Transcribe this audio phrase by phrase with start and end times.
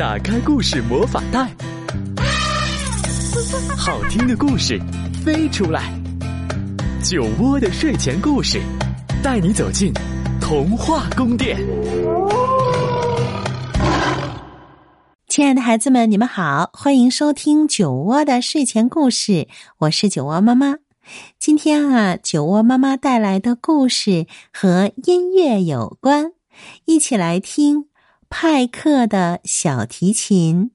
[0.00, 1.54] 打开故事魔法袋，
[3.76, 4.80] 好听的故事
[5.22, 5.92] 飞出来。
[7.02, 8.58] 酒窝的睡前故事，
[9.22, 9.92] 带你走进
[10.40, 11.58] 童话宫殿。
[15.28, 19.48] 亲爱的孩子们，你们好，欢迎收听酒窝的睡前故事，
[19.80, 20.76] 我是酒窝妈妈。
[21.38, 26.32] 今天啊，酒窝妈妈带来的故事和音乐有关，
[26.86, 27.84] 一起来听
[28.32, 30.70] 派克的小提琴。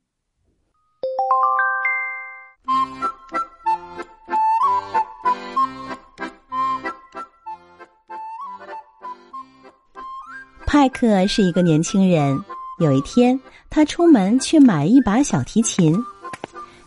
[10.67, 12.37] 派克是一个年轻人。
[12.77, 15.97] 有一天，他出门去买一把小提琴。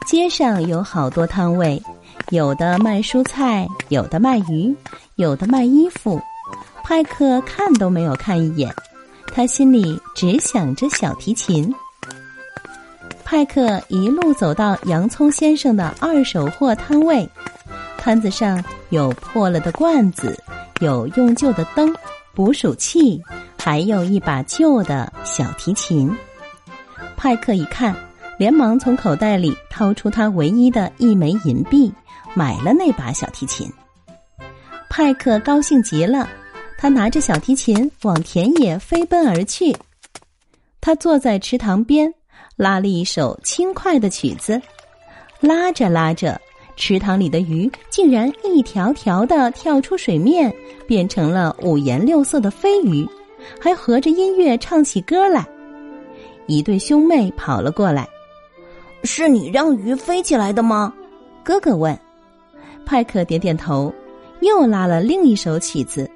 [0.06, 1.82] 街上有好多摊位，
[2.28, 4.76] 有的卖蔬菜，有的卖鱼，
[5.16, 6.20] 有的卖衣服。
[6.84, 8.72] 派克看都没有看一眼，
[9.38, 11.72] 他心里只想着小提琴。
[13.24, 17.24] 派克一路走到洋葱先生的二手货摊位，
[17.96, 20.36] 摊子上有破了的罐子，
[20.80, 21.94] 有用旧的灯、
[22.34, 23.22] 捕鼠器。
[23.56, 26.10] 还有一把旧的小提琴，
[27.16, 27.94] 派克一看，
[28.38, 31.92] 连忙从口袋里掏出他唯一的一枚银币，
[32.34, 33.70] 买了那把小提琴。
[34.90, 36.28] 派克高兴极了，
[36.80, 39.76] 他拿着小提琴往田野飞奔而去。
[40.80, 42.14] 他坐在池塘边，
[42.54, 44.62] 拉了一首轻快的曲子，
[45.40, 46.40] 拉着拉着，
[46.76, 50.54] 池塘里的鱼竟然一条条的跳出水面，
[50.86, 53.06] 变成了五颜六色的飞鱼。
[53.60, 55.46] 还合着音乐唱起歌来，
[56.46, 58.06] 一对兄妹跑了过来。
[59.04, 60.92] 是你让鱼飞起来的吗？
[61.42, 61.98] 哥哥问。
[62.84, 63.92] 派克点点头，
[64.42, 66.10] 又拉了另一首曲子。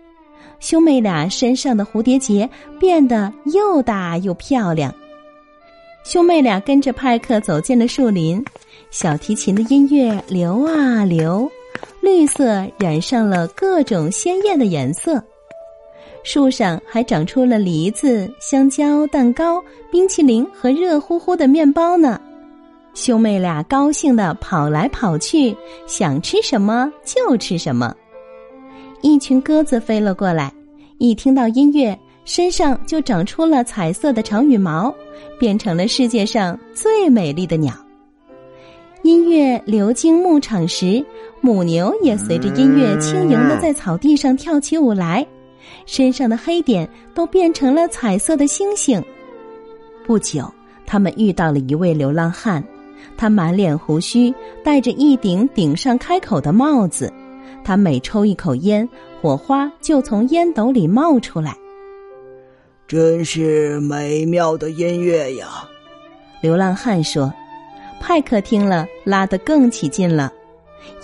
[0.62, 4.94] 兄妹俩身上的蝴蝶结变得又大又漂亮。
[6.04, 8.42] 兄妹俩跟着派克走进了树林，
[8.92, 11.50] 小提琴的音乐流啊流，
[12.00, 15.20] 绿色染上了各种鲜艳的颜色。
[16.22, 22.20] 树上还长出了梨子、香蕉、蛋糕、冰淇淋和热乎乎的面包呢。
[22.94, 25.56] 兄妹俩高兴的跑来跑去，
[25.88, 27.92] 想吃什么就吃什么。
[29.02, 30.50] 一群鸽子飞了过来，
[30.98, 34.94] 一听到音乐，身上就长出了彩色的长羽毛，
[35.38, 37.74] 变成了世界上最美丽的鸟。
[39.02, 41.04] 音乐流经牧场时，
[41.40, 45.26] 母牛也随着音乐轻盈的在草地上跳起舞来。
[45.84, 49.02] 身上的黑点都变成了彩色的星星。
[50.06, 50.48] 不久，
[50.86, 52.62] 他们遇到了一位流浪汉，
[53.16, 57.12] 他满脸胡须，戴着一顶顶上开口的帽子。
[57.64, 58.88] 他每抽一口烟，
[59.20, 61.56] 火花就从烟斗里冒出来。
[62.86, 65.68] 真是美妙的音乐呀！
[66.40, 67.32] 流浪汉说。
[68.00, 70.32] 派克听了，拉得更起劲了。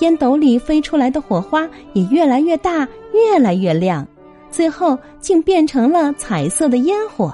[0.01, 4.05] 烟斗里飞出来的火花也越来越大，越来越亮。
[4.51, 7.33] 最后竟变成了彩色的烟火，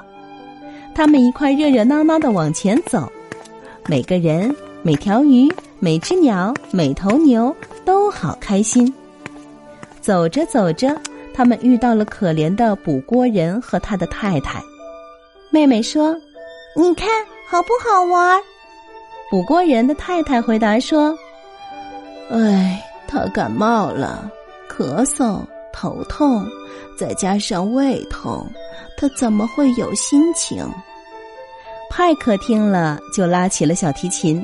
[0.95, 3.11] 他们一块热热闹闹的往前走，
[3.87, 7.57] 每个人、每条鱼、每只鸟、每头牛
[7.87, 8.93] 都好开心。
[10.05, 10.95] 走着走着，
[11.33, 14.61] 他们遇到了可怜的捕锅人和他的太太。
[15.51, 16.15] 妹妹说
[16.77, 17.09] ：“你看
[17.49, 18.39] 好不好玩？”
[19.31, 21.17] 捕锅人的太太回答说
[22.31, 24.31] ：“哎，他感冒了，
[24.69, 25.41] 咳嗽。”
[25.77, 26.47] 头痛，
[26.97, 28.47] 再加上胃痛，
[28.97, 30.65] 他怎么会有心情？
[31.91, 34.41] 派克听了就拉起了小提琴。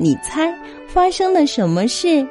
[0.00, 0.52] 你猜
[0.88, 2.26] 发生了什么事？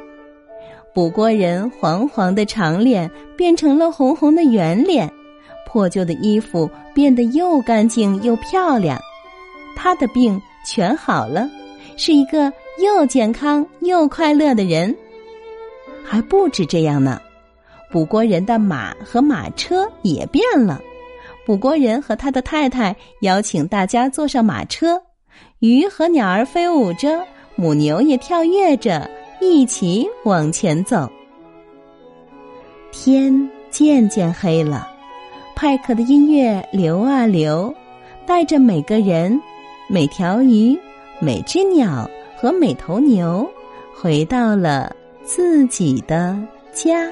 [0.96, 5.12] 捕锅人黄黄的长脸变成了红红的圆脸，
[5.68, 8.98] 破旧的衣服变得又干净又漂亮。
[9.76, 11.50] 他的病全好了，
[11.98, 12.50] 是一个
[12.82, 14.96] 又健康又快乐的人。
[16.02, 17.20] 还不止这样呢。
[17.92, 20.80] 捕锅人的马和马车也变了，
[21.46, 25.02] 捕锅人和他的太太邀请大家坐上马车，
[25.60, 27.22] 鱼和鸟儿飞舞着，
[27.56, 29.10] 母牛也跳跃着，
[29.46, 31.10] 一起往前走。
[32.92, 34.88] 天渐渐黑了，
[35.56, 37.74] 派克的音乐流啊流，
[38.26, 39.40] 带着每个人、
[39.88, 40.78] 每条鱼、
[41.20, 43.50] 每只鸟和每头牛，
[43.94, 46.38] 回到了自己的
[46.74, 47.10] 家。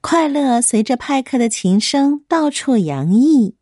[0.00, 3.54] 快乐随着派克的琴声到处洋溢，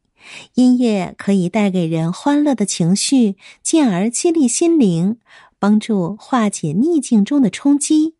[0.54, 5.18] 音乐可以带给人欢乐的情绪，进而激励心灵，
[5.58, 8.14] 帮助化解逆境中的冲击。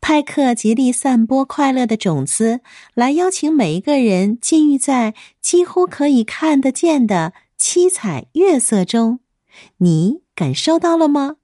[0.00, 2.60] 派克极力散播快乐的种子，
[2.94, 9.18] 来邀请每一个人浸浴在几乎可以看得见的七彩月色中。
[9.78, 11.36] 你感受到了吗？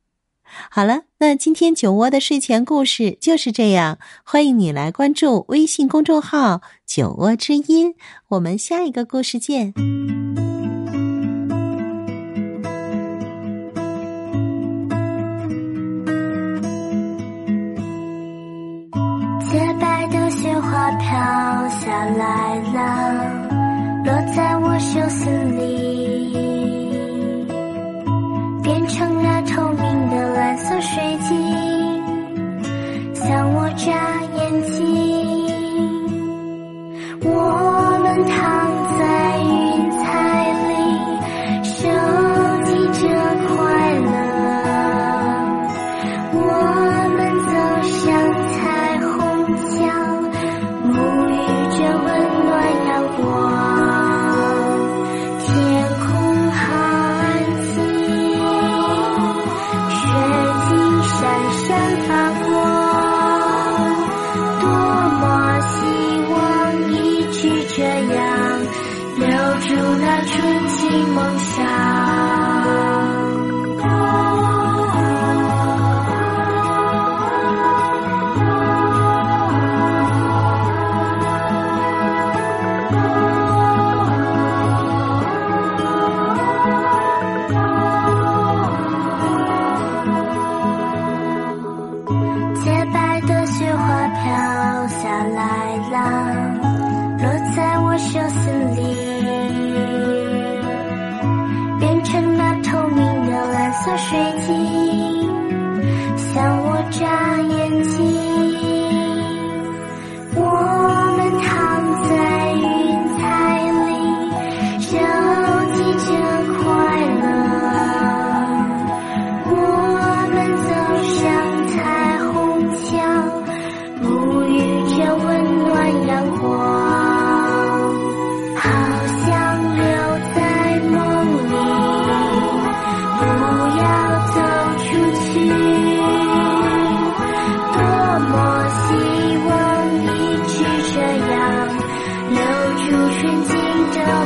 [0.71, 3.99] 好了，那今天酒窝的睡前故事就是这样。
[4.25, 7.95] 欢迎你来关注微信公众号“酒窝之音”，
[8.29, 9.73] 我们下一个故事见。
[19.51, 21.09] 洁白的雪花飘
[21.69, 22.81] 下来了，
[24.05, 25.84] 落在我袖子里，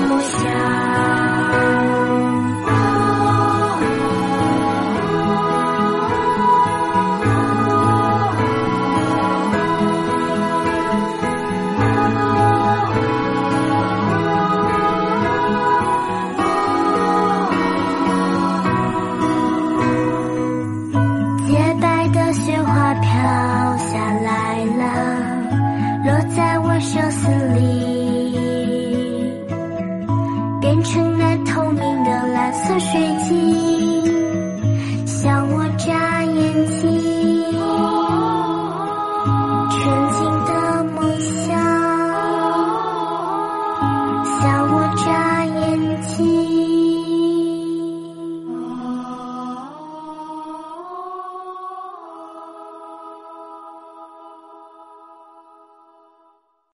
[0.07, 0.48] 水。